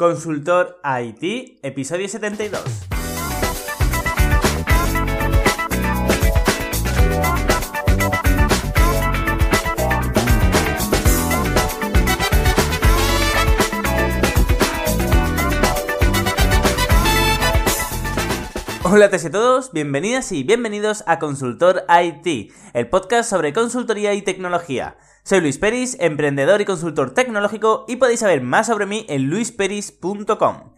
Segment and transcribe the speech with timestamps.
[0.00, 2.89] Consultor IT, episodio 72.
[18.92, 24.98] Hola a todos, bienvenidas y bienvenidos a Consultor IT, el podcast sobre consultoría y tecnología.
[25.22, 30.72] Soy Luis Peris, emprendedor y consultor tecnológico y podéis saber más sobre mí en luisperis.com.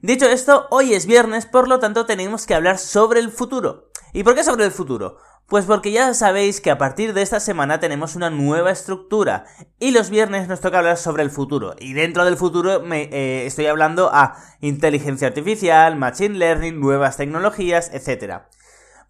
[0.00, 3.90] Dicho esto, hoy es viernes, por lo tanto tenemos que hablar sobre el futuro.
[4.12, 5.16] ¿Y por qué sobre el futuro?
[5.48, 9.44] Pues porque ya sabéis que a partir de esta semana tenemos una nueva estructura
[9.78, 11.76] y los viernes nos toca hablar sobre el futuro.
[11.78, 17.92] Y dentro del futuro me eh, estoy hablando a inteligencia artificial, machine learning, nuevas tecnologías,
[17.94, 18.42] etc.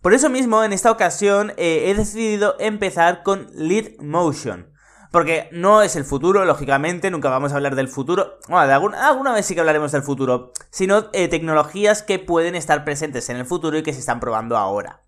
[0.02, 4.70] Por eso mismo, en esta ocasión eh, he decidido empezar con Lead Motion.
[5.12, 8.38] Porque no es el futuro, lógicamente, nunca vamos a hablar del futuro.
[8.48, 10.52] Bueno, de alguna, vez sí que hablaremos del futuro.
[10.68, 14.58] Sino eh, tecnologías que pueden estar presentes en el futuro y que se están probando
[14.58, 15.00] ahora.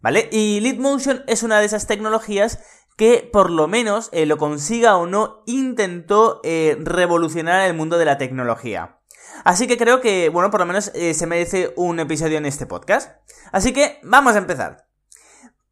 [0.00, 0.28] ¿Vale?
[0.30, 0.78] Y Lead
[1.26, 2.60] es una de esas tecnologías
[2.96, 8.04] que por lo menos, eh, lo consiga o no, intentó eh, revolucionar el mundo de
[8.04, 8.98] la tecnología.
[9.44, 13.12] Así que creo que, bueno, por lo menos se merece un episodio en este podcast.
[13.52, 14.88] Así que vamos a empezar.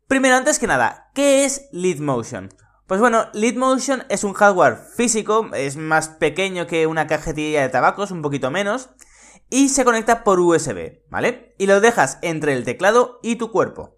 [0.06, 2.48] Primero, antes que nada, ¿qué es Lead Motion?
[2.86, 8.12] Pues bueno, Leadmotion es un hardware físico, es más pequeño que una cajetilla de tabacos,
[8.12, 8.90] un poquito menos,
[9.50, 11.56] y se conecta por USB, ¿vale?
[11.58, 13.95] Y lo dejas entre el teclado y tu cuerpo.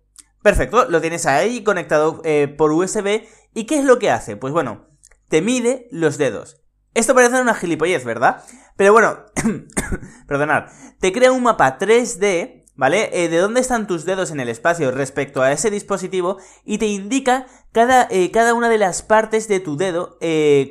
[0.49, 4.35] Perfecto, lo tienes ahí conectado eh, por USB, ¿y qué es lo que hace?
[4.35, 4.87] Pues bueno,
[5.29, 6.63] te mide los dedos.
[6.95, 8.43] Esto parece una gilipollez, ¿verdad?
[8.75, 9.27] Pero bueno,
[10.27, 13.11] perdonad, te crea un mapa 3D ¿vale?
[13.13, 16.87] Eh, de dónde están tus dedos en el espacio respecto a ese dispositivo y te
[16.87, 20.17] indica cada, eh, cada una de las partes de tu dedo,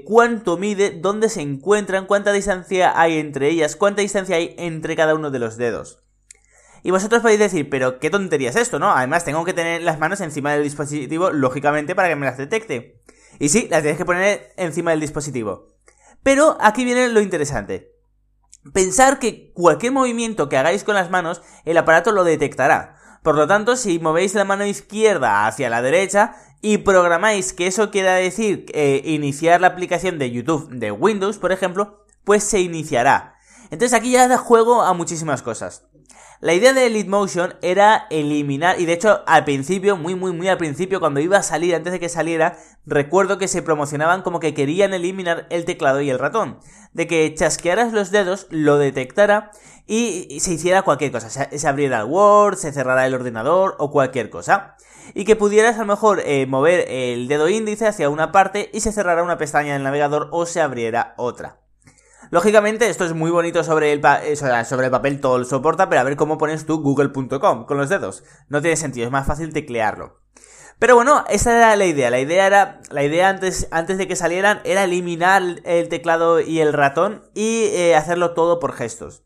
[0.06, 5.14] cuánto mide, dónde se encuentran, cuánta distancia hay entre ellas, cuánta distancia hay entre cada
[5.14, 6.06] uno de los dedos.
[6.83, 8.92] Y vosotros podéis decir, pero qué tontería es esto, ¿no?
[8.92, 13.01] Además, tengo que tener las manos encima del dispositivo, lógicamente, para que me las detecte.
[13.40, 15.68] Y sí, las tienes que poner encima del dispositivo.
[16.24, 17.94] Pero aquí viene lo interesante.
[18.74, 22.96] Pensar que cualquier movimiento que hagáis con las manos, el aparato lo detectará.
[23.24, 27.91] Por lo tanto, si movéis la mano izquierda hacia la derecha y programáis que eso
[27.91, 33.35] quiera decir eh, iniciar la aplicación de YouTube de Windows, por ejemplo, pues se iniciará.
[33.69, 35.85] Entonces aquí ya da juego a muchísimas cosas.
[36.39, 40.47] La idea de Elite Motion era eliminar, y de hecho al principio, muy muy muy
[40.47, 44.39] al principio, cuando iba a salir, antes de que saliera, recuerdo que se promocionaban como
[44.39, 46.59] que querían eliminar el teclado y el ratón.
[46.94, 49.51] De que chasquearas los dedos, lo detectara
[49.88, 51.29] y, se hiciera cualquier cosa.
[51.29, 54.75] Se, abriera el Word, se cerrara el ordenador o cualquier cosa.
[55.13, 58.81] Y que pudieras a lo mejor eh, mover el dedo índice hacia una parte y
[58.81, 61.61] se cerrara una pestaña del navegador o se abriera otra.
[62.29, 66.01] Lógicamente, esto es muy bonito sobre el, eh, sobre el papel, todo lo soporta, pero
[66.01, 68.23] a ver cómo pones tú google.com con los dedos.
[68.49, 70.21] No tiene sentido, es más fácil teclearlo.
[70.79, 72.11] Pero bueno, esa era la idea.
[72.11, 76.59] La idea era, la idea antes, antes de que salieran era eliminar el teclado y
[76.59, 79.23] el ratón y eh, hacerlo todo por gestos.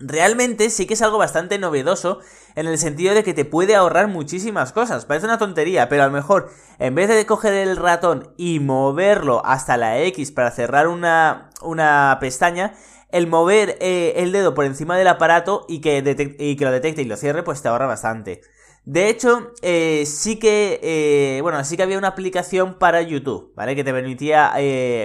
[0.00, 2.20] Realmente sí que es algo bastante novedoso
[2.54, 5.04] en el sentido de que te puede ahorrar muchísimas cosas.
[5.04, 9.44] Parece una tontería, pero a lo mejor en vez de coger el ratón y moverlo
[9.44, 12.72] hasta la X para cerrar una, una pestaña,
[13.10, 15.98] el mover eh, el dedo por encima del aparato y que,
[16.38, 18.40] y que lo detecte y lo cierre, pues te ahorra bastante.
[18.84, 23.76] De hecho, eh, sí que, eh, bueno, sí que había una aplicación para YouTube, ¿vale?
[23.76, 24.54] Que te permitía,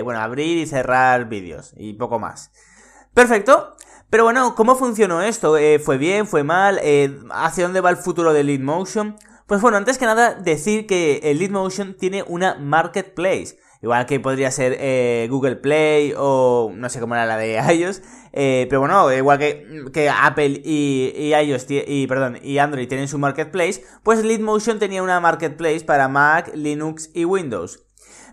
[0.05, 2.53] bueno, abrir y cerrar vídeos y poco más.
[3.13, 3.75] Perfecto.
[4.09, 5.57] Pero bueno, ¿cómo funcionó esto?
[5.57, 6.27] Eh, ¿Fue bien?
[6.27, 6.79] ¿Fue mal?
[6.83, 9.15] Eh, ¿Hacia dónde va el futuro de Lead Motion?
[9.47, 13.57] Pues bueno, antes que nada decir que el Lead Motion tiene una marketplace.
[13.81, 18.01] Igual que podría ser eh, Google Play o no sé cómo era la de iOS.
[18.31, 21.33] pero bueno, igual que, que Apple y, y,
[21.87, 26.51] y, perdón, y Android tienen su marketplace, pues Lead Motion tenía una marketplace para Mac,
[26.55, 27.84] Linux y Windows.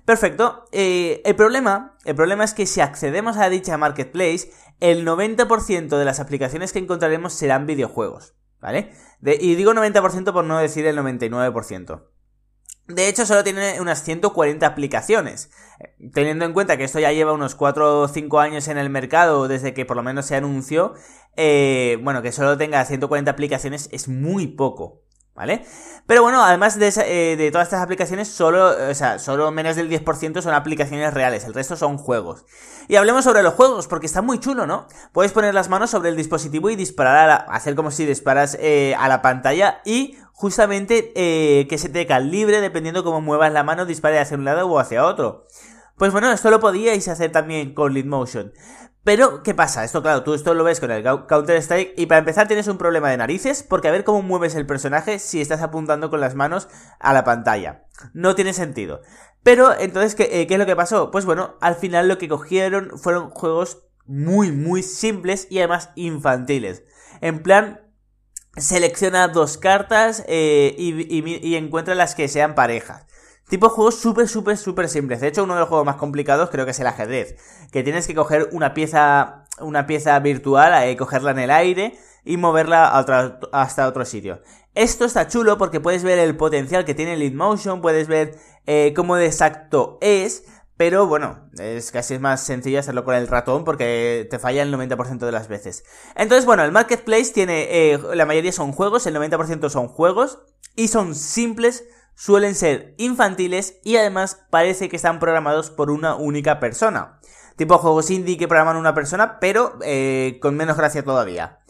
[0.05, 0.65] Perfecto.
[0.73, 6.19] el problema, el problema es que si accedemos a dicha marketplace, el 90% de las
[6.19, 8.93] aplicaciones que encontraremos serán videojuegos, ¿vale?
[9.23, 12.03] y digo 90% por no decir el 99%.
[12.89, 15.51] De hecho, solo tiene unas 140 aplicaciones.
[16.13, 19.47] Teniendo en cuenta que esto ya lleva unos 4 o 5 años en el mercado,
[19.47, 20.95] desde que por lo menos se anunció,
[21.37, 25.02] eh, bueno, que solo tenga 140 aplicaciones es muy poco.
[25.35, 25.65] ¿Vale?
[26.07, 29.89] Pero bueno, además de, eh, de, todas estas aplicaciones, solo, o sea, solo menos del
[29.89, 32.45] 10% son aplicaciones reales, el resto son juegos.
[32.87, 34.89] Y hablemos sobre los juegos, porque está muy chulo, ¿no?
[35.13, 38.95] Puedes poner las manos sobre el dispositivo y disparar, a hacer como si disparas eh,
[38.99, 43.87] a la pantalla y justamente eh, que se te libre dependiendo cómo muevas la mano,
[43.87, 45.47] dispare hacia un lado o hacia otro.
[45.97, 48.53] Pues bueno, esto lo podíais hacer también con Lead Motion.
[49.05, 49.85] Pero, ¿qué pasa?
[49.85, 53.11] Esto, claro, tú esto lo ves con el Counter-Strike y para empezar tienes un problema
[53.11, 56.69] de narices porque a ver cómo mueves el personaje si estás apuntando con las manos
[57.01, 57.85] a la pantalla.
[58.15, 59.01] No tiene sentido.
[59.43, 61.11] Pero, entonces, ¿qué, eh, ¿qué es lo que pasó?
[61.11, 66.85] Pues bueno, al final lo que cogieron fueron juegos muy, muy simples y además infantiles.
[67.21, 67.81] En plan,
[68.57, 73.07] selecciona dos cartas eh, y, encuentra las que sean parejas.
[73.53, 75.21] Tipo juegos súper, súper, súper simples.
[75.21, 77.37] De hecho, uno de los juegos más complicados creo que es el ajedrez.
[77.71, 82.39] Que tienes que coger una pieza, una pieza virtual, eh, cogerla en el aire y
[82.39, 82.89] moverla
[83.53, 84.41] hasta otro sitio.
[84.75, 88.95] Esto está chulo porque puedes ver el potencial que tiene Lead Motion, puedes ver eh,
[88.97, 90.45] cómo de exacto es,
[90.79, 95.19] pero bueno, es casi más sencillo hacerlo con el ratón porque te falla el 90%
[95.19, 95.85] de las veces.
[96.17, 100.39] Entonces, bueno, el marketplace tiene, eh, la mayoría son juegos, el 90% son juegos
[100.75, 101.85] y son simples,
[102.15, 107.21] suelen ser infantiles y además parece que están programados por una única persona.
[107.57, 111.61] Tipo juegos indie que programan una persona, pero eh, con menos gracia todavía.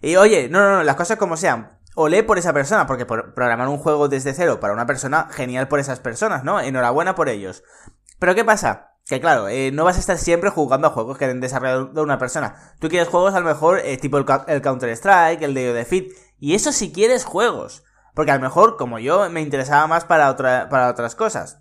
[0.00, 1.78] Y oye, no, no, no, las cosas como sean.
[1.94, 5.80] Olé por esa persona, porque programar un juego desde cero para una persona, genial por
[5.80, 6.60] esas personas, ¿no?
[6.60, 7.64] Enhorabuena por ellos.
[8.20, 8.92] Pero ¿qué pasa?
[9.08, 12.18] Que claro, eh, no vas a estar siempre jugando a juegos que han desarrollado una
[12.18, 12.74] persona.
[12.78, 14.24] Tú quieres juegos a lo mejor eh, tipo el,
[14.62, 16.06] Counter-Strike, el de Defeat.
[16.38, 17.84] Y eso si quieres juegos.
[18.18, 21.60] Porque a lo mejor, como yo, me interesaba más para, otra, para otras cosas.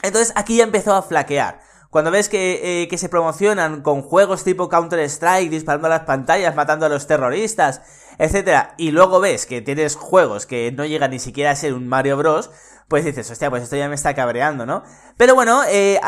[0.00, 1.58] Entonces aquí ya empezó a flaquear.
[1.90, 6.54] Cuando ves que, eh, que se promocionan con juegos tipo Counter-Strike, disparando a las pantallas,
[6.54, 7.82] matando a los terroristas,
[8.18, 11.88] etcétera, y luego ves que tienes juegos que no llegan ni siquiera a ser un
[11.88, 12.52] Mario Bros,
[12.86, 14.84] pues dices, hostia, pues esto ya me está cabreando, ¿no?
[15.16, 15.98] Pero bueno, eh,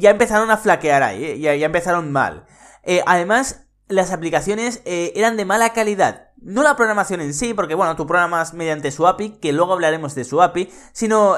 [0.00, 2.44] ya empezaron a flaquear ahí, eh, ya, ya, empezaron mal.
[2.82, 6.32] Eh, además, las aplicaciones eran de mala calidad.
[6.44, 10.14] No la programación en sí, porque bueno, tú programas mediante su API, que luego hablaremos
[10.14, 11.36] de su API, sino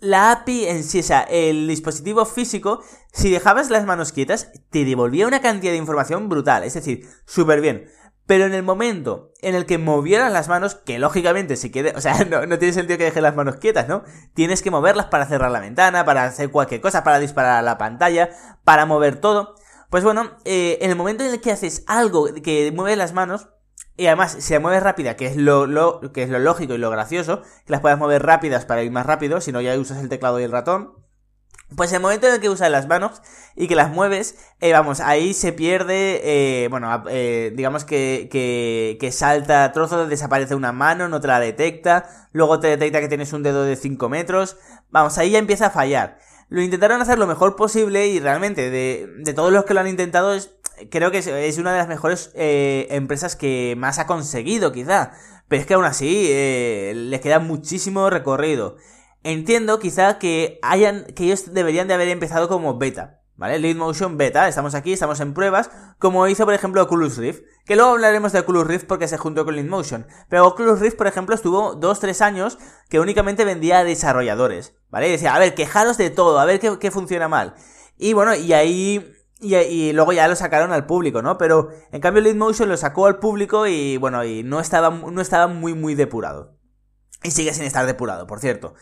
[0.00, 2.82] la API en sí, o sea, el dispositivo físico,
[3.12, 7.60] si dejabas las manos quietas, te devolvía una cantidad de información brutal, es decir, súper
[7.60, 7.88] bien.
[8.26, 12.00] Pero en el momento en el que movieras las manos, que lógicamente si quieres, o
[12.00, 14.04] sea, no, tiene sentido que dejes las manos quietas, ¿no?
[14.34, 17.76] Tienes que moverlas para cerrar la ventana, para hacer cualquier cosa, para disparar a la
[17.76, 18.30] pantalla,
[18.64, 19.54] para mover todo.
[19.90, 23.48] Pues bueno, eh, en el momento en el que haces algo que mueve las manos,
[24.00, 26.78] y además si se mueve rápida, que es lo, lo, que es lo lógico y
[26.78, 29.98] lo gracioso, que las puedas mover rápidas para ir más rápido, si no ya usas
[29.98, 30.94] el teclado y el ratón,
[31.76, 33.20] pues el momento en el que usas las manos
[33.54, 38.96] y que las mueves, eh, vamos, ahí se pierde, eh, bueno, eh, digamos que, que,
[38.98, 43.34] que salta trozos, desaparece una mano, no te la detecta, luego te detecta que tienes
[43.34, 44.56] un dedo de 5 metros,
[44.88, 46.18] vamos, ahí ya empieza a fallar.
[46.48, 49.88] Lo intentaron hacer lo mejor posible y realmente de, de todos los que lo han
[49.88, 50.54] intentado es,
[50.90, 55.12] creo que es, una de las mejores eh, empresas que más ha conseguido quizá,
[55.48, 58.76] pero es que aún así eh, les queda muchísimo recorrido.
[59.22, 63.20] Entiendo quizá que hayan, que ellos deberían de haber empezado como beta.
[63.40, 63.58] ¿Vale?
[63.58, 67.74] Lead Motion Beta, estamos aquí, estamos en pruebas, como hizo por ejemplo Oculus Rift, que
[67.74, 71.06] luego hablaremos de Oculus Rift porque se juntó con Lead Motion, pero Oculus Rift por
[71.06, 72.58] ejemplo estuvo 2-3 años
[72.90, 75.08] que únicamente vendía a desarrolladores, ¿vale?
[75.08, 77.54] Decía, a ver, quejaros de todo, a ver qué, funciona mal.
[77.96, 79.10] Y bueno, y ahí
[79.40, 81.38] y, luego ya lo sacaron al público, ¿no?
[81.38, 85.20] Pero en cambio Lead Motion lo sacó al público y bueno, y no estaba, no
[85.20, 86.56] estaba muy muy depurado.
[87.22, 88.74] Y sigue sin estar depurado, por cierto.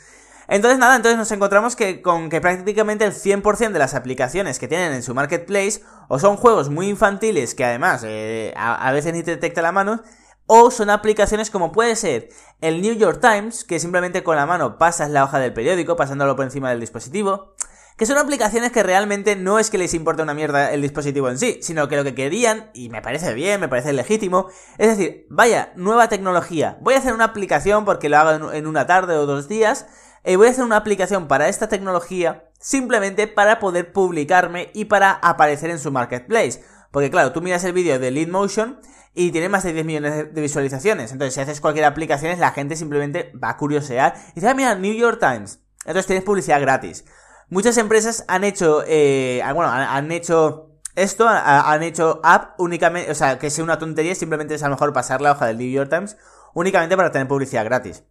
[0.49, 4.67] Entonces nada, entonces nos encontramos que con que prácticamente el 100% de las aplicaciones que
[4.67, 9.23] tienen en su marketplace o son juegos muy infantiles que además eh, a, veces ni
[9.23, 10.03] te detecta la mano
[10.47, 12.31] o son aplicaciones como puede ser
[12.63, 16.35] el New York Times, que simplemente con la mano pasas la hoja del periódico pasándolo
[16.35, 17.55] por encima del dispositivo,
[17.99, 21.39] que son aplicaciones que realmente no es que les importe una mierda el dispositivo en
[21.39, 24.47] sí, sino que lo que querían, y me parece bien, me parece legítimo,
[24.79, 28.87] es decir, vaya, nueva tecnología, voy a hacer una aplicación porque lo hago en una
[28.87, 29.87] tarde o dos días,
[30.23, 35.13] eh, voy a hacer una aplicación para esta tecnología simplemente para poder publicarme y para
[35.13, 36.63] aparecer en su marketplace.
[36.91, 38.81] Porque claro, tú miras el vídeo de Lead Motion
[39.15, 41.13] y tiene más de 10 millones de visualizaciones.
[41.13, 44.75] Entonces, si haces cualquier aplicación, la gente simplemente va a curiosear y dice, ah, mira,
[44.75, 45.61] New York Times.
[45.85, 47.05] Entonces tienes publicidad gratis.
[47.51, 53.15] Muchas empresas han hecho, eh, ah, bueno, han hecho esto, han hecho app únicamente, o
[53.15, 55.71] sea, que sea una tontería, simplemente es a lo mejor pasar la hoja del New
[55.71, 56.17] York Times
[56.55, 58.05] únicamente para tener publicidad gratis.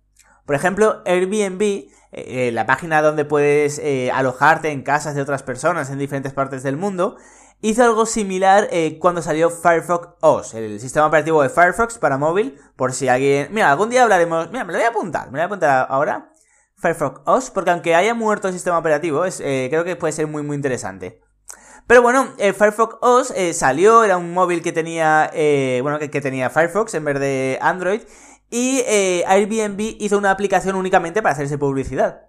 [0.46, 5.90] Por ejemplo, Airbnb eh, la página donde puedes eh, alojarte en casas de otras personas
[5.90, 7.18] en diferentes partes del mundo,
[7.62, 12.58] hizo algo similar eh, cuando salió Firefox OS, el sistema operativo de Firefox para móvil,
[12.78, 13.50] por si alguien...
[13.52, 14.50] Mira, algún día hablaremos...
[14.52, 16.32] Mira, me lo voy a apuntar, me lo voy a apuntar ahora.
[16.78, 20.44] Firefox OS, porque aunque haya muerto el sistema operativo, es, creo que puede ser muy
[20.44, 21.22] muy interesante.
[21.88, 25.32] Pero bueno, el Firefox OS salió, era un móvil que tenía,
[25.82, 28.02] bueno, que, tenía Firefox en vez de Android,
[28.50, 32.22] y eh, Airbnb hizo una aplicación únicamente para hacerse publicidad.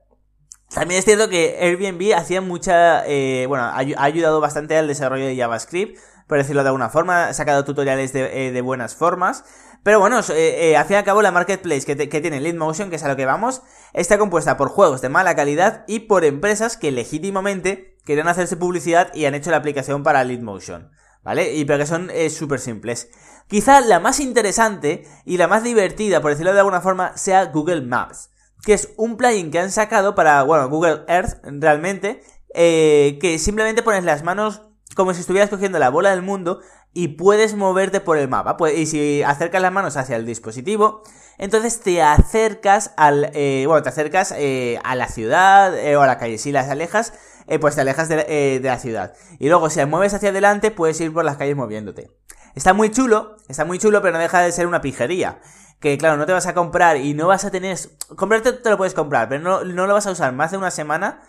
[0.75, 5.37] También es cierto que Airbnb hacía mucha, eh, bueno, ha, ayudado bastante al desarrollo de
[5.37, 9.45] JavaScript, por decirlo de alguna forma, ha sacado tutoriales de, de buenas formas.
[9.83, 12.91] Pero bueno, eh, eh, al fin y al cabo la marketplace que, que tiene Leadmotion,
[12.91, 16.25] que es a lo que vamos, está compuesta por juegos de mala calidad y por
[16.25, 20.91] empresas que legítimamente querían hacerse publicidad y han hecho la aplicación para Leadmotion.
[21.23, 21.55] ¿Vale?
[21.55, 23.11] Y pero que son eh, súper simples.
[23.49, 27.83] Quizá la más interesante y la más divertida, por decirlo de alguna forma, sea Google
[27.83, 28.31] Maps.
[28.63, 32.23] Que es un plugin que han sacado para, bueno, Google Earth realmente,
[32.55, 34.68] eh, que simplemente pones las manos
[34.99, 36.61] como si estuvieras cogiendo la bola del mundo
[36.93, 38.57] y puedes moverte por el mapa.
[38.73, 41.05] Y si acercas las manos hacia el dispositivo,
[41.39, 46.09] entonces te acercas al, eh, bueno, te acercas eh, a la ciudad eh, o a
[46.09, 46.37] la calle.
[46.37, 47.13] Si las alejas,
[47.61, 48.17] pues te alejas de,
[48.61, 49.15] de, la ciudad.
[49.39, 52.11] Y luego si mueves hacia adelante, puedes ir por las calles moviéndote.
[52.57, 55.39] Está muy chulo, está muy chulo, pero no deja de ser una pijería.
[55.79, 57.79] Que claro, no te vas a comprar y no vas a tener...
[58.17, 60.73] Comprarte te lo puedes comprar, pero no, no lo vas a usar más de una
[60.73, 61.21] semana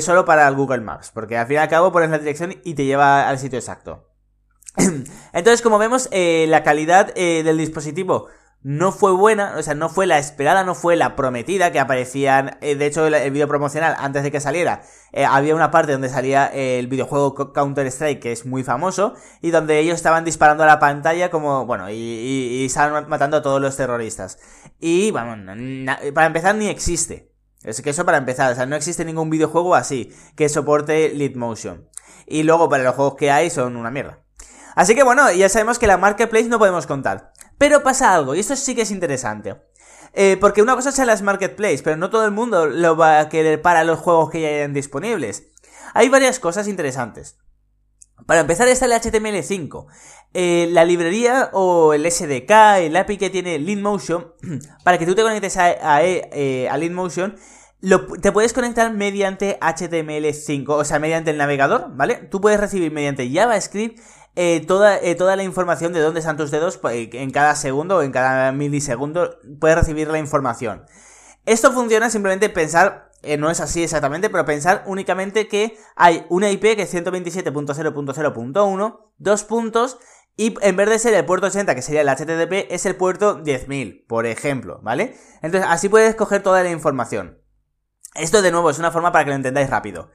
[0.00, 1.10] solo para Google Maps.
[1.12, 4.08] Porque al fin y al cabo pones la dirección y te lleva al sitio exacto.
[5.32, 8.28] Entonces, como vemos, eh, la calidad eh, del dispositivo
[8.60, 12.58] no fue buena, o sea, no fue la esperada, no fue la prometida que aparecían.
[12.60, 14.82] Eh, de hecho, el, vídeo promocional, antes de que saliera,
[15.28, 19.94] había una parte donde salía el videojuego Counter-Strike, que es muy famoso, y donde ellos
[19.94, 24.38] estaban disparando a la pantalla como, bueno, y, y, estaban matando a todos los terroristas.
[24.80, 25.36] Y, bueno,
[26.12, 27.27] para empezar, ni existe.
[27.62, 31.34] Es que eso para empezar, o sea, no existe ningún videojuego así que soporte Lead
[31.34, 31.88] Motion.
[32.26, 34.20] Y luego, para los juegos que hay, son una mierda.
[34.74, 37.32] Así que bueno, ya sabemos que la marketplace no podemos contar.
[37.58, 39.56] Pero pasa algo, y esto sí que es interesante.
[40.12, 43.28] Eh, porque una cosa es las marketplace, pero no todo el mundo lo va a
[43.28, 45.48] querer para los juegos que ya hayan disponibles.
[45.94, 47.38] Hay varias cosas interesantes.
[48.26, 49.86] Para empezar está el HTML5.
[50.34, 54.34] Eh, la librería o el SDK, el API que tiene Leadmotion,
[54.84, 55.64] para que tú te conectes a,
[55.96, 57.36] a, eh, a Leadmotion,
[58.20, 62.16] te puedes conectar mediante HTML5, o sea, mediante el navegador, ¿vale?
[62.16, 64.00] Tú puedes recibir mediante JavaScript
[64.34, 67.96] eh, toda, eh, toda la información de dónde están tus dedos pues, en cada segundo
[67.96, 70.84] o en cada milisegundo puedes recibir la información.
[71.44, 76.50] Esto funciona simplemente pensar, eh, no es así exactamente, pero pensar únicamente que hay una
[76.50, 79.98] IP que es 127.0.0.1, dos puntos,
[80.36, 83.42] y en vez de ser el puerto 80, que sería el HTTP, es el puerto
[83.42, 85.16] 10.000, por ejemplo, ¿vale?
[85.42, 87.42] Entonces así puedes coger toda la información.
[88.14, 90.10] Esto de nuevo es una forma para que lo entendáis rápido.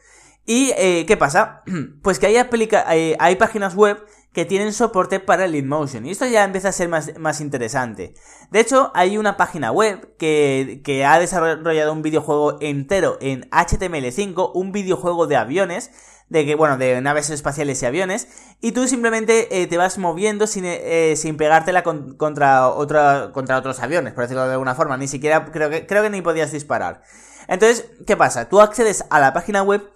[0.46, 1.64] ¿Y eh, qué pasa?
[2.02, 4.02] Pues que hay, eh, hay páginas web
[4.34, 6.06] que tienen soporte para el InMotion.
[6.06, 8.16] Y esto ya empieza a ser más, más interesante.
[8.50, 14.52] De hecho, hay una página web que, que, ha desarrollado un videojuego entero en HTML5,
[14.56, 15.92] un videojuego de aviones,
[16.30, 18.28] de que, bueno, de naves espaciales y aviones,
[18.60, 23.80] y tú simplemente eh, te vas moviendo sin, eh, sin pegártela contra, otra, contra otros
[23.82, 24.98] aviones, por decirlo de alguna forma.
[24.98, 27.04] Ni siquiera, creo que, creo que ni podías disparar.
[27.48, 28.50] Entonces, ¿qué pasa?
[28.50, 29.93] Tú accedes a la página web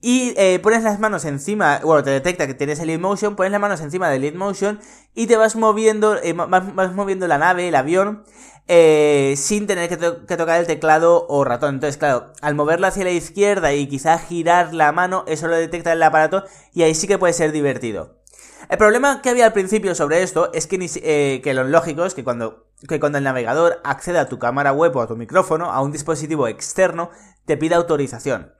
[0.00, 3.52] y eh, pones las manos encima, bueno, te detecta que tienes el lead motion, pones
[3.52, 4.80] las manos encima del lead motion
[5.14, 8.24] y te vas moviendo, eh, vas, moviendo la nave, el avión,
[8.66, 9.96] eh, sin tener que,
[10.36, 11.74] tocar el teclado o ratón.
[11.74, 15.92] Entonces, claro, al moverlo hacia la izquierda y quizá girar la mano, eso lo detecta
[15.92, 18.20] el aparato y ahí sí que puede ser divertido.
[18.70, 22.14] El problema que había al principio sobre esto es que, eh, que lo lógico es
[22.14, 25.72] que cuando, que cuando el navegador accede a tu cámara web o a tu micrófono,
[25.72, 27.10] a un dispositivo externo,
[27.44, 28.52] te pide autorización.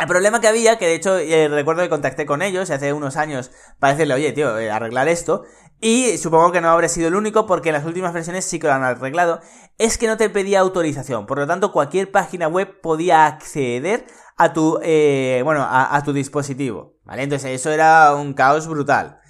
[0.00, 3.16] El problema que había, que de hecho eh, recuerdo que contacté con ellos hace unos
[3.18, 5.44] años para decirle, oye, tío, eh, arreglar esto.
[5.78, 8.66] Y supongo que no habrá sido el único porque en las últimas versiones sí que
[8.66, 9.40] lo han arreglado.
[9.76, 11.26] Es que no te pedía autorización.
[11.26, 16.94] Por lo tanto, cualquier página web podía acceder a tu, eh, bueno, a, tu dispositivo.
[17.04, 17.22] ¿Vale?
[17.22, 19.20] Entonces eso era un caos brutal.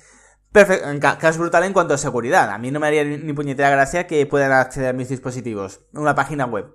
[0.53, 2.51] Caos brutal en cuanto a seguridad.
[2.51, 5.81] A mí no me haría ni puñetera gracia que puedan acceder a mis dispositivos.
[5.93, 6.75] Una página web.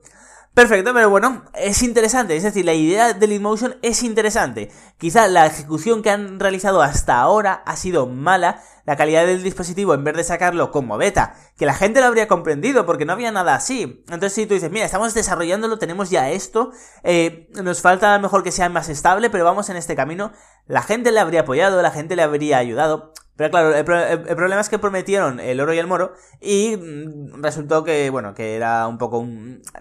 [0.56, 4.72] Perfecto, pero bueno, es interesante, es decir, la idea del InMotion es interesante.
[4.98, 9.94] Quizá la ejecución que han realizado hasta ahora ha sido mala, la calidad del dispositivo
[9.94, 13.34] en vez de sacarlo como beta, que la gente lo habría comprendido porque no había
[13.34, 14.02] nada así.
[14.08, 16.72] Entonces si tú dices, mira, estamos desarrollándolo, tenemos ya esto,
[17.04, 20.32] eh, nos falta mejor que sea más estable, pero vamos en este camino,
[20.68, 23.12] la gente le habría apoyado, la gente le habría ayudado.
[23.36, 27.84] Pero claro, el, problema es que prometieron el oro y el moro y mm, resultó
[27.84, 29.28] que, bueno, que era un poco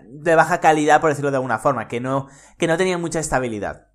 [0.03, 3.89] de baja calidad, por decirlo de alguna forma, que no, que no tenía mucha estabilidad.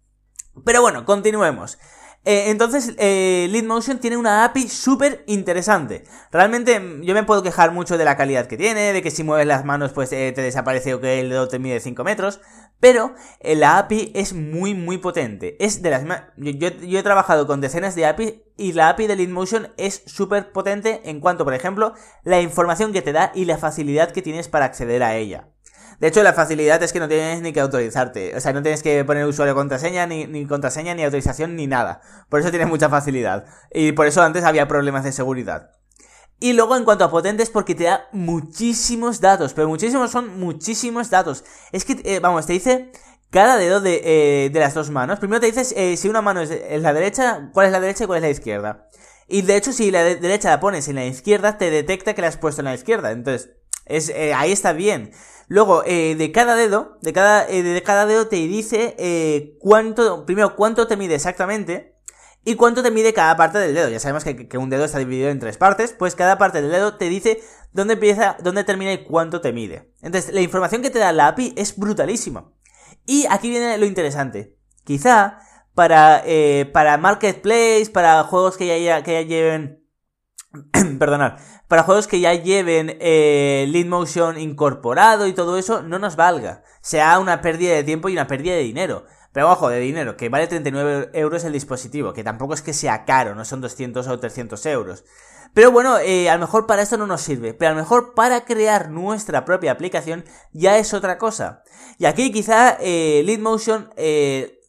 [0.65, 1.77] Pero bueno, continuemos.
[2.25, 6.03] Eh, entonces, eh, Leadmotion tiene una API súper interesante.
[6.31, 9.23] Realmente, mm, yo me puedo quejar mucho de la calidad que tiene, de que si
[9.23, 12.41] mueves las manos, pues eh, te desaparece o que el dedo te mide 5 metros.
[12.79, 15.57] Pero eh, la API es muy, muy potente.
[15.63, 16.03] Es de las
[16.37, 20.51] yo, yo, he trabajado con decenas de API y la API de Leadmotion es súper
[20.51, 21.93] potente en cuanto, por ejemplo,
[22.23, 25.49] la información que te da y la facilidad que tienes para acceder a ella.
[25.99, 28.33] De hecho, la facilidad es que no tienes ni que autorizarte.
[28.35, 31.99] O sea, no tienes que poner usuario contraseña, ni, ni contraseña, ni autorización, ni nada.
[32.29, 33.45] Por eso tienes mucha facilidad.
[33.73, 35.71] Y por eso antes había problemas de seguridad.
[36.39, 41.09] Y luego en cuanto a potentes, porque te da muchísimos datos, pero muchísimos son muchísimos
[41.09, 41.43] datos.
[41.73, 42.91] Es que, eh, vamos, te dice
[43.29, 44.01] cada dedo de,
[44.45, 45.19] eh, de, las dos manos.
[45.19, 46.49] Primero te dices eh, si una mano es,
[46.81, 48.89] la derecha, cuál es la derecha y cuál es la izquierda.
[49.27, 52.29] Y de hecho, si la derecha la pones en la izquierda, te detecta que la
[52.29, 53.11] has puesto en la izquierda.
[53.11, 53.51] Entonces,
[53.85, 55.11] es, ahí está bien.
[55.49, 60.95] Luego, de cada dedo, de cada, de cada dedo te dice cuánto, primero cuánto te
[60.95, 61.98] mide exactamente
[62.45, 63.89] y cuánto te mide cada parte del dedo.
[63.89, 66.97] Ya sabemos que, un dedo está dividido en tres partes, pues cada parte del dedo
[66.97, 67.41] te dice
[67.73, 69.91] dónde empieza, dónde termina y cuánto te mide.
[70.01, 72.51] Entonces, la información que te da la API es brutalísima.
[73.05, 74.57] Y aquí viene lo interesante.
[74.83, 75.39] Quizá
[75.73, 79.85] para, eh, para Marketplace, para juegos que ya, que ya lleven...
[80.99, 86.15] perdonad, para juegos que ya lleven eh, Lead Motion incorporado y todo eso, no nos
[86.15, 86.63] valga.
[86.81, 89.05] Sea una pérdida de tiempo y una pérdida de dinero.
[89.31, 93.05] Pero ojo, de dinero, que vale 39 euros el dispositivo, que tampoco es que sea
[93.05, 95.03] caro, no son 200 o 300 euros.
[95.53, 98.13] Pero bueno, eh, a lo mejor para esto no nos sirve, pero a lo mejor
[98.13, 101.63] para crear nuestra propia aplicación ya es otra cosa.
[101.97, 104.59] Y aquí quizá eh, Leadmotion eh,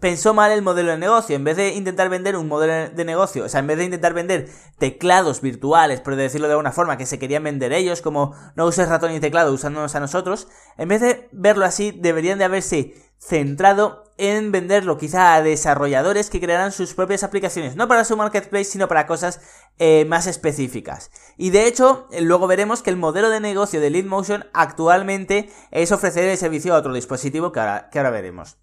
[0.00, 1.34] pensó mal el modelo de negocio.
[1.34, 4.14] En vez de intentar vender un modelo de negocio, o sea, en vez de intentar
[4.14, 4.48] vender
[4.78, 8.88] teclados virtuales, por decirlo de alguna forma, que se querían vender ellos, como no uses
[8.88, 14.08] ratón y teclado usándonos a nosotros, en vez de verlo así, deberían de haberse centrado
[14.18, 18.88] en venderlo quizá a desarrolladores que crearán sus propias aplicaciones, no para su marketplace, sino
[18.88, 19.40] para cosas
[19.78, 21.10] eh, más específicas.
[21.36, 25.92] Y de hecho, eh, luego veremos que el modelo de negocio de Leadmotion actualmente es
[25.92, 28.58] ofrecer el servicio a otro dispositivo que ahora, que ahora veremos.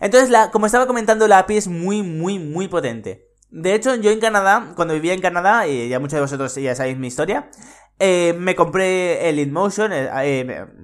[0.00, 3.28] Entonces, la, como estaba comentando, la API es muy, muy, muy potente.
[3.50, 6.76] De hecho, yo en Canadá, cuando vivía en Canadá, y ya muchos de vosotros ya
[6.76, 7.50] sabéis mi historia,
[7.98, 9.90] eh, me compré el Leadmotion,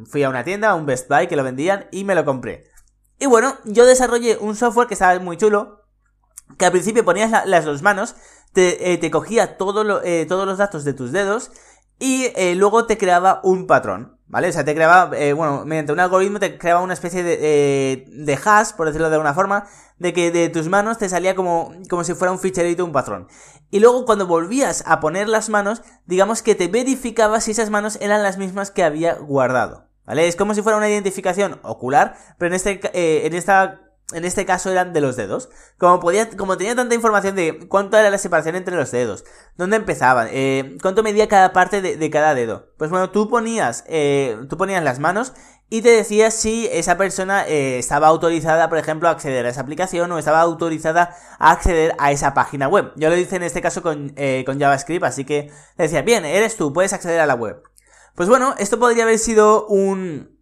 [0.06, 2.64] fui a una tienda, a un Best Buy que lo vendían, y me lo compré.
[3.18, 5.84] Y bueno, yo desarrollé un software que estaba muy chulo,
[6.58, 8.14] que al principio ponías las dos manos,
[8.52, 9.44] te, eh, cogía
[10.04, 11.50] eh, todos los datos de tus dedos
[11.98, 14.48] y eh, luego te creaba un patrón, ¿vale?
[14.48, 18.72] O sea, te creaba, bueno, mediante un algoritmo te creaba una especie de, de hash,
[18.72, 19.66] por decirlo de alguna forma,
[19.98, 23.28] de que de tus manos te salía como, como si fuera un ficherito, un patrón.
[23.70, 27.98] Y luego cuando volvías a poner las manos, digamos que te verificaba si esas manos
[28.02, 29.85] eran las mismas que había guardado.
[30.06, 30.28] ¿Vale?
[30.28, 33.80] Es como si fuera una identificación ocular, pero en este, eh, en esta,
[34.12, 35.48] en este caso eran de los dedos.
[35.78, 39.24] Como podía, como tenía tanta información de cuánto era la separación entre los dedos,
[39.56, 42.70] dónde empezaban, eh, cuánto medía cada parte de, cada dedo.
[42.78, 45.32] Pues bueno, tú ponías, eh, tú ponías las manos
[45.68, 49.62] y te decía si esa persona eh, estaba autorizada, por ejemplo, a acceder a esa
[49.62, 52.92] aplicación o estaba autorizada a acceder a esa página web.
[52.94, 56.56] Yo lo hice en este caso con, eh, con JavaScript, así que decía, bien, eres
[56.56, 57.62] tú, puedes acceder a la web.
[58.16, 60.40] Pues bueno, esto podría haber sido un,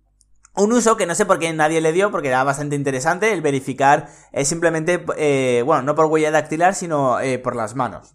[0.55, 3.43] un uso que no sé por qué nadie le dio, porque era bastante interesante el
[3.43, 8.15] verificar es simplemente, eh, bueno, no por huella dactilar, sino eh, por las manos.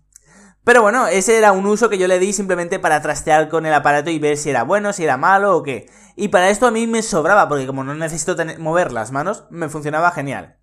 [0.63, 3.73] Pero bueno, ese era un uso que yo le di simplemente para trastear con el
[3.73, 5.89] aparato y ver si era bueno, si era malo o qué.
[6.15, 9.67] Y para esto a mí me sobraba, porque como no necesito mover las manos, me
[9.67, 10.57] funcionaba genial.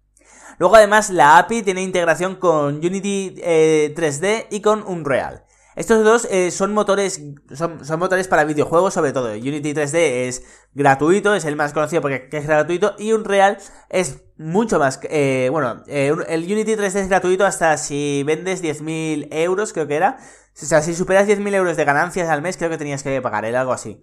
[0.59, 5.45] Luego además la API tiene integración con Unity 3D eh, y con Unreal.
[5.77, 7.21] Estos dos eh, son motores
[7.55, 9.33] son, motores para videojuegos sobre todo.
[9.33, 10.43] Unity 3D es
[10.75, 13.59] gratuito, es el más conocido porque es gratuito y Unreal
[13.91, 14.99] es mucho más...
[15.03, 19.97] Eh, bueno, eh, el Unity 3D es gratuito hasta si vendes 10.000 euros, creo que
[19.97, 20.17] era.
[20.19, 23.45] O sea, si superas 10.000 euros de ganancias al mes, creo que tenías que pagar,
[23.45, 24.03] era algo así.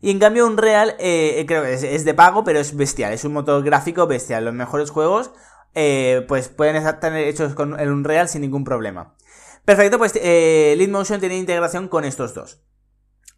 [0.00, 3.34] Y en cambio Unreal eh, creo que es, de pago, pero es bestial, es un
[3.34, 4.46] motor gráfico bestial.
[4.46, 5.30] Los mejores juegos
[6.26, 9.14] pues pueden estar hechos con el Unreal sin ningún problema.
[9.64, 12.60] Perfecto, pues eh, Leadmotion tiene integración con estos dos.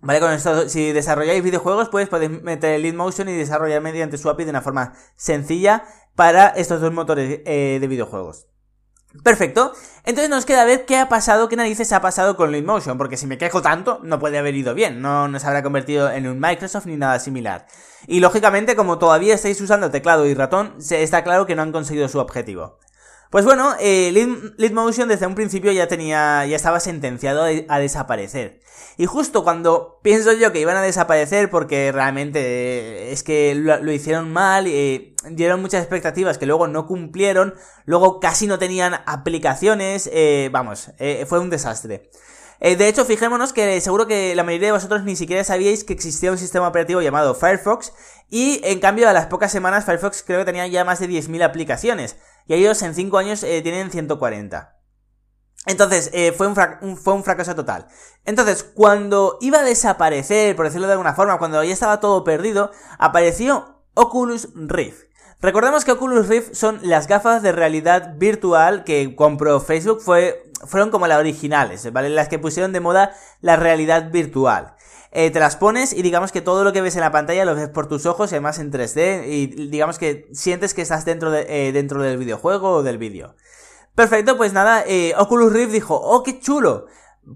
[0.00, 0.20] ¿Vale?
[0.20, 4.50] Con esto, si desarrolláis videojuegos, pues podéis meter Leadmotion y desarrollar mediante su API de
[4.50, 5.84] una forma sencilla
[6.14, 8.46] para estos dos motores eh, de videojuegos.
[9.22, 9.72] Perfecto.
[10.04, 13.26] Entonces nos queda ver qué ha pasado, qué narices ha pasado con Leadmotion, porque si
[13.26, 16.86] me quejo tanto, no puede haber ido bien, no nos habrá convertido en un Microsoft
[16.86, 17.66] ni nada similar.
[18.06, 22.08] Y lógicamente, como todavía estáis usando teclado y ratón, está claro que no han conseguido
[22.08, 22.78] su objetivo.
[23.34, 24.12] Pues bueno, eh,
[24.58, 28.60] Leadmotion desde un principio ya tenía, ya estaba sentenciado a, desaparecer.
[28.96, 33.90] Y justo cuando pienso yo que iban a desaparecer porque realmente eh, es que lo,
[33.90, 37.54] hicieron mal, eh, dieron muchas expectativas que luego no cumplieron,
[37.86, 40.92] luego casi no tenían aplicaciones, eh, vamos,
[41.26, 42.08] fue un desastre.
[42.60, 46.30] de hecho, fijémonos que seguro que la mayoría de vosotros ni siquiera sabíais que existía
[46.30, 47.94] un sistema operativo llamado Firefox
[48.30, 51.42] y en cambio a las pocas semanas Firefox creo que tenía ya más de 10.000
[51.42, 52.14] aplicaciones
[52.46, 54.74] y ellos en 5 años eh, tienen 140.
[55.66, 57.86] Entonces, eh, fue, un fue un fracaso total.
[58.24, 62.70] Entonces, cuando iba a desaparecer, por decirlo de alguna forma, cuando ya estaba todo perdido,
[62.98, 65.04] apareció Oculus Rift.
[65.40, 70.90] Recordemos que Oculus Rift son las gafas de realidad virtual que compró Facebook, fue, fueron
[70.90, 72.08] como las originales, ¿vale?
[72.08, 74.74] Las que pusieron de moda la realidad virtual.
[75.16, 77.54] Eh, te las pones y digamos que todo lo que ves en la pantalla lo
[77.54, 81.30] ves por tus ojos y además en 3D y digamos que sientes que estás dentro,
[81.30, 83.36] de, eh, dentro del videojuego o del vídeo.
[83.94, 86.86] Perfecto, pues nada, eh, Oculus Rift dijo, oh, qué chulo.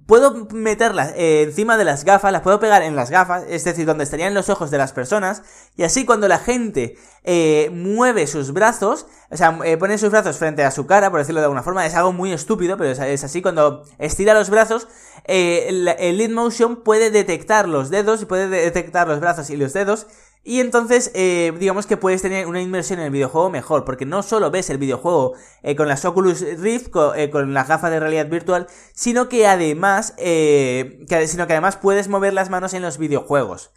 [0.07, 3.87] Puedo meterlas eh, encima de las gafas, las puedo pegar en las gafas, es decir,
[3.87, 5.43] donde estarían los ojos de las personas,
[5.77, 10.63] y así cuando la gente eh, mueve sus brazos, o sea, pone sus brazos frente
[10.63, 13.41] a su cara, por decirlo de alguna forma, es algo muy estúpido, pero es, así,
[13.41, 14.89] cuando estira los brazos,
[15.25, 19.73] el, el lead motion puede detectar los dedos y puede detectar los brazos y los
[19.73, 20.07] dedos,
[20.49, 24.23] y entonces, eh, digamos que puedes tener una inmersión en el videojuego mejor, porque no
[24.23, 28.29] solo ves el videojuego eh, con las Oculus Rift, eh, con, las gafas de realidad
[28.29, 33.75] virtual, sino que además, que, sino que además puedes mover las manos en los videojuegos.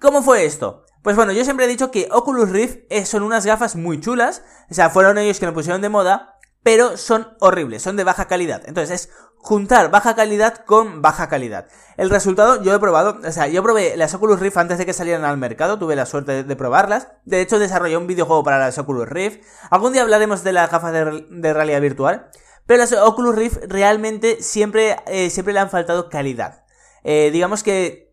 [0.00, 0.84] ¿Cómo fue esto?
[1.02, 4.74] Pues bueno, yo siempre he dicho que Oculus Rift son unas gafas muy chulas, o
[4.74, 6.35] sea, fueron ellos que lo pusieron de moda,
[6.66, 8.62] pero son horribles, son de baja calidad.
[8.66, 11.68] Entonces es juntar baja calidad con baja calidad.
[11.96, 14.92] El resultado, yo he probado, o sea, yo probé las Oculus Rift antes de que
[14.92, 17.06] salieran al mercado, tuve la suerte de, probarlas.
[17.24, 19.44] De hecho, desarrollé un videojuego para las Oculus Rift.
[19.70, 22.30] Algún día hablaremos de las gafas de, realidad virtual.
[22.66, 26.64] Pero las Oculus Rift realmente siempre, eh, siempre le han faltado calidad.
[27.04, 28.12] Eh, digamos que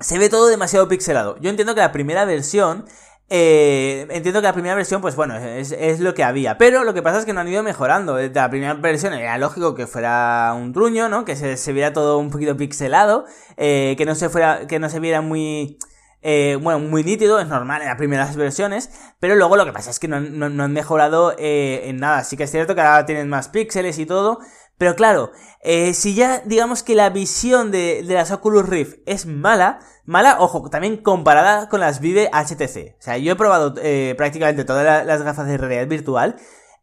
[0.00, 1.36] se ve todo demasiado pixelado.
[1.38, 2.86] Yo entiendo que la primera versión
[3.30, 6.58] eh, entiendo que la primera versión, pues bueno, es, lo que había.
[6.58, 8.16] Pero lo que pasa es que no han ido mejorando.
[8.16, 11.24] Desde la primera versión era lógico que fuera un truño, ¿no?
[11.24, 13.24] Que se, viera todo un poquito pixelado.
[13.56, 14.66] Eh, que no se fuera.
[14.66, 15.78] que no se viera muy.
[16.26, 19.90] Eh, bueno, muy nítido, es normal en las primeras versiones, pero luego lo que pasa
[19.90, 22.24] es que no, han mejorado en nada.
[22.24, 24.38] Sí que es cierto que ahora tienen más píxeles y todo,
[24.78, 29.26] pero claro, eh, si ya digamos que la visión de, de, las Oculus Rift es
[29.26, 32.96] mala, mala, ojo, también comparada con las Vive HTC.
[32.98, 36.36] O sea, yo he probado eh, prácticamente todas las gafas de realidad virtual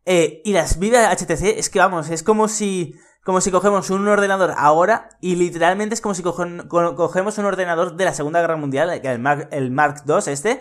[0.06, 4.08] eh, y las Vive HTC es que vamos, es como si como si cogemos un
[4.08, 8.90] ordenador ahora y literalmente es como si cogemos un ordenador de la Segunda Guerra Mundial,
[8.90, 10.60] el Mark, el Mark II este,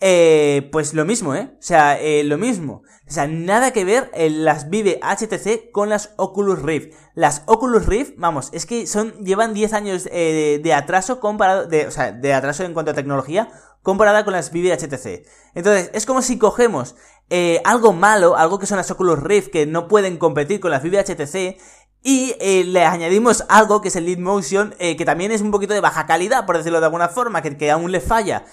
[0.00, 1.52] eh, pues lo mismo, ¿eh?
[1.58, 2.82] O sea, eh, lo mismo.
[3.06, 6.94] O sea, nada que ver en las Vive HTC con las Oculus Rift.
[7.14, 11.86] Las Oculus Rift, vamos, es que son, llevan 10 años eh, de atraso comparado, de,
[11.86, 13.50] o sea, de atraso en cuanto a tecnología
[13.82, 15.26] comparada con las Vive HTC.
[15.54, 16.96] Entonces, es como si cogemos
[17.30, 20.82] eh, algo malo, algo que son las Oculus Rift, que no pueden competir con las
[20.82, 21.58] Vive HTC,
[22.02, 25.50] y eh, le añadimos algo que es el Lead Motion, eh, que también es un
[25.50, 28.44] poquito de baja calidad, por decirlo de alguna forma, que, que aún le falla.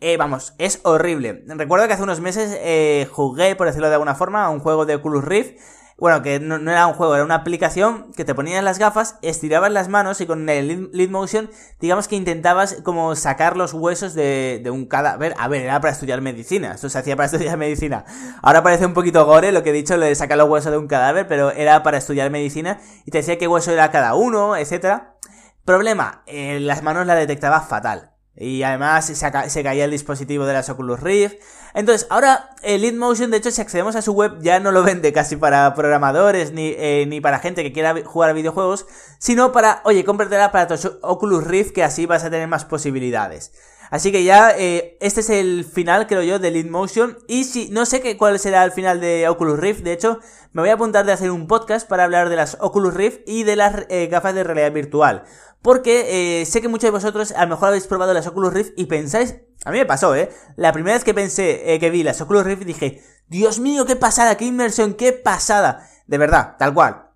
[0.00, 1.42] Eh, vamos, es horrible.
[1.46, 4.84] Recuerdo que hace unos meses eh, jugué, por decirlo de alguna forma, a un juego
[4.84, 5.58] de Oculus Rift.
[5.98, 9.72] Bueno, que no, era un juego, era una aplicación que te ponías las gafas, estirabas
[9.72, 11.48] las manos y con el lead motion,
[11.80, 15.34] digamos que intentabas como sacar los huesos de, de un cadáver.
[15.38, 18.04] A ver, era para estudiar medicina, esto se hacía para estudiar medicina.
[18.42, 20.76] Ahora parece un poquito gore lo que he dicho, lo de sacar los huesos de
[20.76, 24.54] un cadáver, pero era para estudiar medicina y te decía qué hueso era cada uno,
[24.54, 25.16] etcétera.
[25.64, 28.15] Problema, eh, las manos la detectaba fatal.
[28.36, 31.36] Y además se, caía el dispositivo de las Oculus Rift.
[31.72, 34.82] Entonces, ahora el Lead Motion, de hecho, si accedemos a su web, ya no lo
[34.84, 38.86] vende casi para programadores ni, eh, ni para gente que quiera jugar a videojuegos,
[39.18, 43.52] sino para, oye, cómpratela para tu Oculus Rift, que así vas a tener más posibilidades.
[43.90, 47.18] Así que ya, eh, este es el final, creo yo, de Lead Motion.
[47.28, 49.82] Y si, no sé qué, cuál será el final de Oculus Rift.
[49.82, 50.20] De hecho,
[50.52, 53.44] me voy a apuntar de hacer un podcast para hablar de las Oculus Rift y
[53.44, 55.24] de las eh, gafas de realidad virtual.
[55.62, 58.72] Porque eh, sé que muchos de vosotros a lo mejor habéis probado las Oculus Rift
[58.76, 59.36] y pensáis...
[59.64, 60.30] A mí me pasó, ¿eh?
[60.54, 63.96] La primera vez que pensé, eh, que vi las Oculus Rift dije, Dios mío, qué
[63.96, 65.88] pasada, qué inmersión, qué pasada.
[66.06, 67.10] De verdad, tal cual.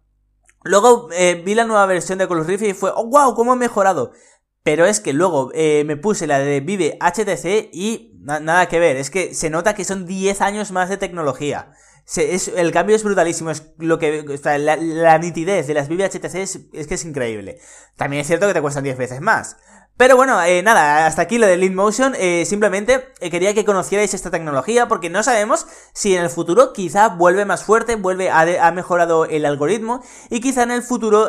[0.63, 3.57] Luego eh, vi la nueva versión de Oculus Rift y fue, oh, wow, cómo ha
[3.57, 4.13] mejorado.
[4.63, 8.97] Pero es que luego eh, me puse la de Vive HTC y nada que ver.
[8.97, 11.73] Es que se nota que son 10 años más de tecnología
[12.17, 13.51] el cambio es brutalísimo.
[13.51, 14.25] Es lo que,
[14.59, 17.59] la, nitidez de las Vive HTC es, que es increíble.
[17.97, 19.57] También es cierto que te cuestan 10 veces más.
[20.01, 22.15] Pero bueno, eh, nada, hasta aquí lo de Lead Motion.
[22.19, 26.73] Eh, simplemente eh, quería que conocierais esta tecnología porque no sabemos si en el futuro
[26.73, 31.29] quizá vuelve más fuerte, vuelve ha mejorado el algoritmo y quizá en el futuro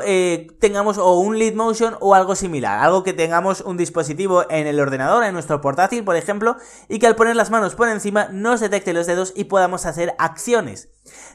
[0.61, 2.79] tengamos o un Lead Motion o algo similar.
[2.79, 6.55] Algo que tengamos un dispositivo en el ordenador, en nuestro portátil, por ejemplo,
[6.87, 10.15] y que al poner las manos por encima nos detecte los dedos y podamos hacer
[10.17, 10.87] acciones.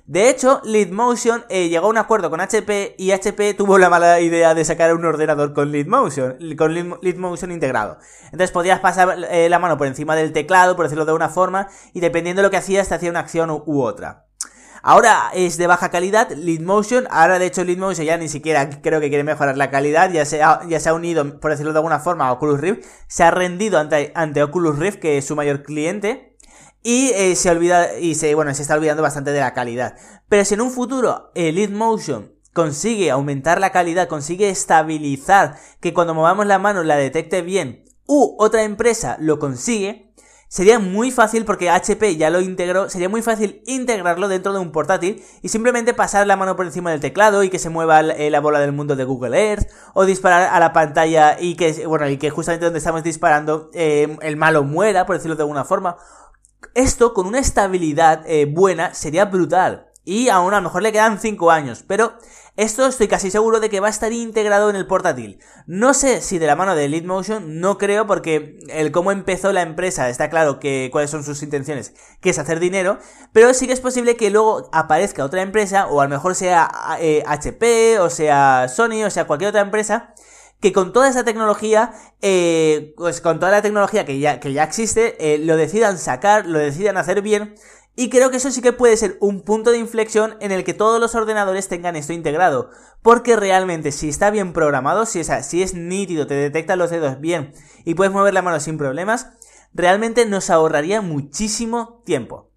[0.07, 4.21] De hecho, Leadmotion eh, llegó a un acuerdo con HP y HP tuvo la mala
[4.21, 5.73] idea de sacar un ordenador con
[6.57, 7.99] con Leadmotion integrado.
[8.25, 11.69] Entonces podías pasar eh, la mano por encima del teclado, por decirlo de una forma,
[11.93, 14.27] y dependiendo de lo que hacías, te hacía una acción u, otra.
[14.83, 19.09] Ahora es de baja calidad Leadmotion, ahora de hecho Leadmotion ya ni siquiera creo que
[19.09, 21.99] quiere mejorar la calidad, ya se ha, ya se ha unido, por decirlo de alguna
[21.99, 25.63] forma, a Oculus Rift, se ha rendido ante, ante Oculus Rift, que es su mayor
[25.63, 26.37] cliente,
[26.83, 29.97] y eh, se olvida, y se, bueno, se está olvidando bastante de la calidad.
[30.29, 36.15] Pero si en un futuro el Leadmotion consigue aumentar la calidad, consigue estabilizar, que cuando
[36.15, 40.07] movamos la mano la detecte bien, u otra empresa lo consigue,
[40.49, 44.71] Sería muy fácil porque HP ya lo integró, sería muy fácil integrarlo dentro de un
[44.71, 48.31] portátil y simplemente pasar la mano por encima del teclado y que se mueva eh,
[48.31, 52.09] la bola del mundo de Google Earth o disparar a la pantalla y que, bueno,
[52.09, 55.97] y que justamente donde estamos disparando eh, el malo muera, por decirlo de alguna forma.
[56.75, 59.86] Esto con una estabilidad eh, buena sería brutal.
[60.07, 62.17] Y aún a lo mejor le quedan 5 años, pero
[62.57, 65.41] esto estoy casi seguro de que va a estar integrado en el portátil.
[65.67, 69.63] No sé si de la mano de Leadmotion, no creo porque el cómo empezó la
[69.63, 72.99] empresa está claro que cuáles son sus intenciones, que es hacer dinero,
[73.33, 76.71] pero sí que es posible que luego aparezca otra empresa, o a lo mejor sea
[77.27, 80.15] HP, eh, o sea Sony, o sea cualquier otra empresa,
[80.61, 81.93] que con toda esa tecnología,
[82.23, 86.47] eh, pues con toda la tecnología que ya, que ya existe, eh, lo decidan sacar,
[86.47, 87.57] lo decidan hacer bien
[87.97, 90.75] y creo que eso sí que puede ser un punto de inflexión en el que
[90.75, 92.69] todos los ordenadores tengan esto integrado.
[93.01, 97.55] Porque realmente si está bien programado, si es, es nítido, te detecta los dedos bien
[97.87, 99.29] y puedes mover la mano sin problemas,
[99.73, 102.51] realmente nos ahorraría muchísimo tiempo.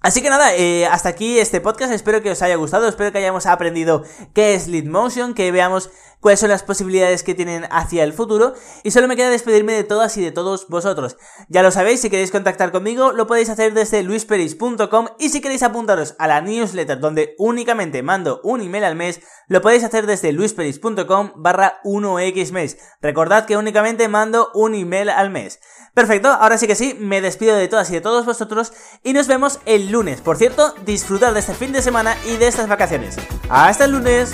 [0.00, 3.18] Así que nada, eh, hasta aquí este podcast, espero que os haya gustado, espero que
[3.18, 8.04] hayamos aprendido qué es Lead Motion, que veamos cuáles son las posibilidades que tienen hacia
[8.04, 11.16] el futuro y solo me queda despedirme de todas y de todos vosotros.
[11.48, 15.64] Ya lo sabéis, si queréis contactar conmigo lo podéis hacer desde luisperis.com y si queréis
[15.64, 20.32] apuntaros a la newsletter donde únicamente mando un email al mes, lo podéis hacer desde
[20.32, 22.78] luisperis.com barra 1x mes.
[23.00, 25.58] Recordad que únicamente mando un email al mes.
[25.98, 29.26] Perfecto, ahora sí que sí, me despido de todas y de todos vosotros y nos
[29.26, 30.20] vemos el lunes.
[30.20, 33.16] Por cierto, disfrutar de este fin de semana y de estas vacaciones.
[33.48, 34.32] Hasta el lunes.